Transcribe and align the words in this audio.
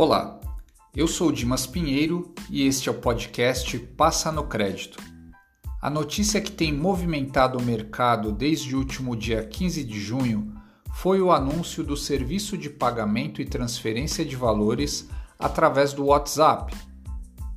Olá, 0.00 0.38
eu 0.94 1.08
sou 1.08 1.32
Dimas 1.32 1.66
Pinheiro 1.66 2.32
e 2.48 2.64
este 2.64 2.88
é 2.88 2.92
o 2.92 3.00
podcast 3.00 3.76
Passa 3.96 4.30
no 4.30 4.44
Crédito. 4.44 4.96
A 5.82 5.90
notícia 5.90 6.40
que 6.40 6.52
tem 6.52 6.72
movimentado 6.72 7.58
o 7.58 7.62
mercado 7.62 8.30
desde 8.30 8.76
o 8.76 8.78
último 8.78 9.16
dia 9.16 9.42
15 9.42 9.82
de 9.82 9.98
junho 9.98 10.54
foi 10.94 11.20
o 11.20 11.32
anúncio 11.32 11.82
do 11.82 11.96
serviço 11.96 12.56
de 12.56 12.70
pagamento 12.70 13.42
e 13.42 13.44
transferência 13.44 14.24
de 14.24 14.36
valores 14.36 15.08
através 15.36 15.92
do 15.92 16.04
WhatsApp. 16.04 16.72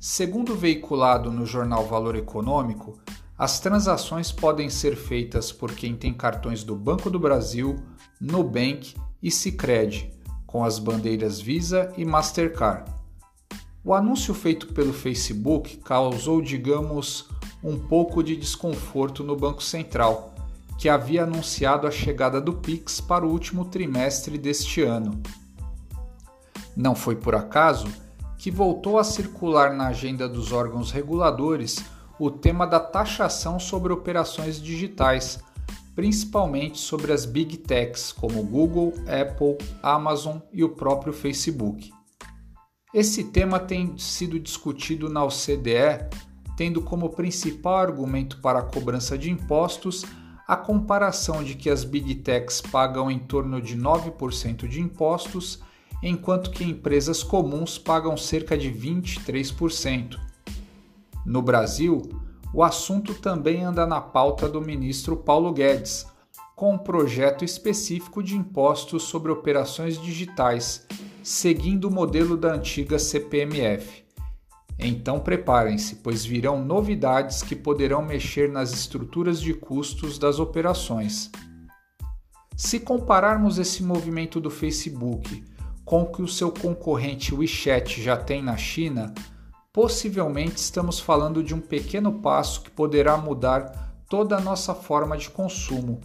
Segundo 0.00 0.56
veiculado 0.56 1.30
no 1.30 1.46
jornal 1.46 1.86
Valor 1.86 2.16
Econômico, 2.16 2.98
as 3.38 3.60
transações 3.60 4.32
podem 4.32 4.68
ser 4.68 4.96
feitas 4.96 5.52
por 5.52 5.72
quem 5.72 5.94
tem 5.94 6.12
cartões 6.12 6.64
do 6.64 6.74
Banco 6.74 7.08
do 7.08 7.20
Brasil, 7.20 7.76
Nubank 8.20 8.96
e 9.22 9.30
Sicredi 9.30 10.20
com 10.52 10.62
as 10.62 10.78
bandeiras 10.78 11.40
Visa 11.40 11.90
e 11.96 12.04
Mastercard. 12.04 12.92
O 13.82 13.94
anúncio 13.94 14.34
feito 14.34 14.68
pelo 14.68 14.92
Facebook 14.92 15.78
causou, 15.78 16.42
digamos, 16.42 17.26
um 17.64 17.78
pouco 17.78 18.22
de 18.22 18.36
desconforto 18.36 19.24
no 19.24 19.34
Banco 19.34 19.62
Central, 19.62 20.34
que 20.78 20.90
havia 20.90 21.24
anunciado 21.24 21.86
a 21.86 21.90
chegada 21.90 22.40
do 22.40 22.52
Pix 22.52 23.00
para 23.00 23.26
o 23.26 23.30
último 23.30 23.64
trimestre 23.64 24.36
deste 24.36 24.82
ano. 24.82 25.20
Não 26.76 26.94
foi 26.94 27.16
por 27.16 27.34
acaso 27.34 27.88
que 28.38 28.50
voltou 28.50 28.98
a 28.98 29.04
circular 29.04 29.72
na 29.72 29.88
agenda 29.88 30.28
dos 30.28 30.52
órgãos 30.52 30.90
reguladores 30.90 31.82
o 32.18 32.30
tema 32.30 32.66
da 32.66 32.78
taxação 32.78 33.58
sobre 33.58 33.92
operações 33.92 34.60
digitais 34.60 35.40
principalmente 35.94 36.78
sobre 36.78 37.12
as 37.12 37.24
big 37.24 37.58
techs 37.58 38.12
como 38.12 38.42
Google, 38.42 38.94
Apple, 39.06 39.58
Amazon 39.82 40.38
e 40.52 40.64
o 40.64 40.70
próprio 40.70 41.12
Facebook. 41.12 41.90
Esse 42.94 43.24
tema 43.24 43.58
tem 43.58 43.96
sido 43.96 44.38
discutido 44.38 45.08
na 45.08 45.24
OCDE, 45.24 46.08
tendo 46.56 46.82
como 46.82 47.10
principal 47.10 47.76
argumento 47.76 48.38
para 48.40 48.58
a 48.58 48.62
cobrança 48.62 49.16
de 49.16 49.30
impostos 49.30 50.04
a 50.46 50.56
comparação 50.56 51.42
de 51.42 51.54
que 51.54 51.70
as 51.70 51.84
big 51.84 52.16
techs 52.16 52.60
pagam 52.60 53.10
em 53.10 53.18
torno 53.18 53.62
de 53.62 53.76
9% 53.76 54.68
de 54.68 54.80
impostos, 54.80 55.62
enquanto 56.02 56.50
que 56.50 56.64
empresas 56.64 57.22
comuns 57.22 57.78
pagam 57.78 58.16
cerca 58.16 58.58
de 58.58 58.70
23%. 58.70 60.18
No 61.24 61.40
Brasil, 61.40 62.02
o 62.54 62.62
assunto 62.62 63.14
também 63.14 63.64
anda 63.64 63.86
na 63.86 64.00
pauta 64.00 64.48
do 64.48 64.60
ministro 64.60 65.16
Paulo 65.16 65.52
Guedes, 65.52 66.06
com 66.54 66.74
um 66.74 66.78
projeto 66.78 67.44
específico 67.44 68.22
de 68.22 68.36
impostos 68.36 69.04
sobre 69.04 69.32
operações 69.32 70.00
digitais, 70.00 70.86
seguindo 71.22 71.86
o 71.86 71.90
modelo 71.90 72.36
da 72.36 72.52
antiga 72.52 72.98
CPMF. 72.98 74.04
Então 74.78 75.18
preparem-se, 75.18 75.96
pois 75.96 76.24
virão 76.24 76.64
novidades 76.64 77.42
que 77.42 77.56
poderão 77.56 78.02
mexer 78.02 78.50
nas 78.50 78.72
estruturas 78.72 79.40
de 79.40 79.54
custos 79.54 80.18
das 80.18 80.38
operações. 80.38 81.30
Se 82.56 82.78
compararmos 82.78 83.58
esse 83.58 83.82
movimento 83.82 84.40
do 84.40 84.50
Facebook 84.50 85.44
com 85.84 86.02
o 86.02 86.12
que 86.12 86.22
o 86.22 86.28
seu 86.28 86.50
concorrente 86.50 87.34
WeChat 87.34 88.00
já 88.00 88.16
tem 88.16 88.42
na 88.42 88.56
China, 88.56 89.12
possivelmente 89.72 90.56
estamos 90.56 91.00
falando 91.00 91.42
de 91.42 91.54
um 91.54 91.60
pequeno 91.60 92.20
passo 92.20 92.60
que 92.62 92.70
poderá 92.70 93.16
mudar 93.16 93.94
toda 94.08 94.36
a 94.36 94.40
nossa 94.40 94.74
forma 94.74 95.16
de 95.16 95.30
consumo. 95.30 96.00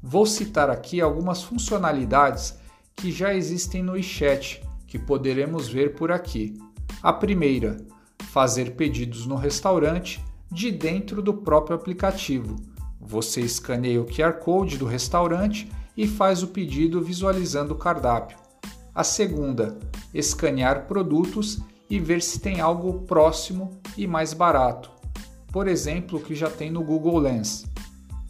Vou 0.00 0.24
citar 0.24 0.70
aqui 0.70 1.00
algumas 1.00 1.42
funcionalidades 1.42 2.56
que 2.94 3.10
já 3.10 3.34
existem 3.34 3.82
no 3.82 3.96
iChat, 3.96 4.62
que 4.86 4.98
poderemos 4.98 5.68
ver 5.68 5.96
por 5.96 6.12
aqui. 6.12 6.56
A 7.02 7.12
primeira, 7.12 7.78
fazer 8.30 8.76
pedidos 8.76 9.26
no 9.26 9.34
restaurante 9.34 10.24
de 10.50 10.70
dentro 10.70 11.20
do 11.20 11.34
próprio 11.34 11.74
aplicativo. 11.74 12.56
Você 13.00 13.40
escaneia 13.40 14.00
o 14.00 14.06
QR 14.06 14.34
Code 14.34 14.78
do 14.78 14.86
restaurante 14.86 15.68
e 15.96 16.06
faz 16.06 16.42
o 16.44 16.48
pedido 16.48 17.02
visualizando 17.02 17.74
o 17.74 17.78
cardápio. 17.78 18.38
A 18.94 19.02
segunda, 19.02 19.78
escanear 20.14 20.86
produtos 20.86 21.60
e 21.90 21.98
ver 21.98 22.22
se 22.22 22.38
tem 22.38 22.60
algo 22.60 23.00
próximo 23.00 23.80
e 23.98 24.06
mais 24.06 24.32
barato, 24.32 24.90
por 25.52 25.66
exemplo, 25.66 26.18
o 26.18 26.22
que 26.22 26.34
já 26.34 26.48
tem 26.48 26.70
no 26.70 26.82
Google 26.84 27.18
Lens. 27.18 27.66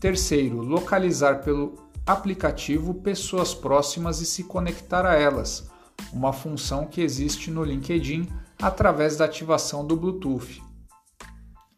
Terceiro, 0.01 0.63
localizar 0.63 1.43
pelo 1.43 1.75
aplicativo 2.07 2.95
pessoas 2.95 3.55
próximas 3.55 4.23
e 4.23 4.27
se 4.27 4.45
conectar 4.45 5.05
a 5.05 5.15
elas, 5.15 5.71
uma 6.13 6.33
função 6.33 6.87
que 6.87 7.03
existe 7.03 7.51
no 7.51 7.63
LinkedIn 7.63 8.27
através 8.61 9.19
da 9.19 9.27
ativação 9.27 9.87
do 9.87 9.97
Bluetooth. 9.97 10.63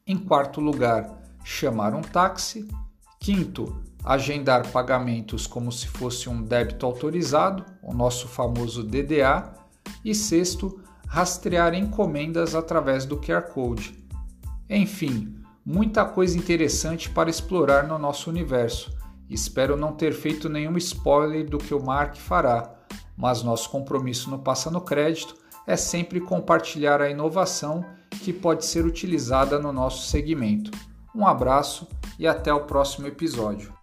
Em 0.06 0.16
quarto 0.16 0.60
lugar, 0.60 1.20
chamar 1.44 1.94
um 1.94 2.02
táxi. 2.02 2.68
Quinto, 3.20 3.80
agendar 4.04 4.70
pagamentos 4.72 5.46
como 5.46 5.70
se 5.70 5.86
fosse 5.86 6.28
um 6.28 6.42
débito 6.42 6.84
autorizado, 6.84 7.64
o 7.82 7.92
nosso 7.92 8.26
famoso 8.26 8.82
DDA. 8.82 9.54
E 10.04 10.14
sexto, 10.14 10.80
rastrear 11.12 11.74
encomendas 11.74 12.54
através 12.54 13.04
do 13.04 13.18
QR 13.18 13.42
Code. 13.42 14.02
Enfim, 14.66 15.36
muita 15.62 16.06
coisa 16.06 16.38
interessante 16.38 17.10
para 17.10 17.28
explorar 17.28 17.86
no 17.86 17.98
nosso 17.98 18.30
universo. 18.30 18.90
Espero 19.28 19.76
não 19.76 19.92
ter 19.92 20.14
feito 20.14 20.48
nenhum 20.48 20.74
spoiler 20.78 21.46
do 21.46 21.58
que 21.58 21.74
o 21.74 21.84
Mark 21.84 22.16
fará, 22.16 22.72
mas 23.14 23.42
nosso 23.42 23.68
compromisso 23.68 24.30
no 24.30 24.38
Passa 24.38 24.70
no 24.70 24.80
Crédito 24.80 25.36
é 25.66 25.76
sempre 25.76 26.18
compartilhar 26.18 27.02
a 27.02 27.10
inovação 27.10 27.84
que 28.22 28.32
pode 28.32 28.64
ser 28.64 28.86
utilizada 28.86 29.58
no 29.58 29.70
nosso 29.70 30.08
segmento. 30.08 30.70
Um 31.14 31.26
abraço 31.26 31.86
e 32.18 32.26
até 32.26 32.50
o 32.54 32.64
próximo 32.64 33.06
episódio. 33.06 33.81